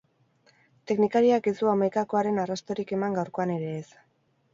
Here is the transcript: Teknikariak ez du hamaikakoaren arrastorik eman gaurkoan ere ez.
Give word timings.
Teknikariak 0.91 1.49
ez 1.51 1.53
du 1.59 1.69
hamaikakoaren 1.73 2.39
arrastorik 2.45 2.95
eman 2.97 3.19
gaurkoan 3.19 3.53
ere 3.57 3.69
ez. 3.83 3.89